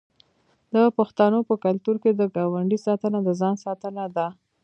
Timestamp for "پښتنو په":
0.97-1.55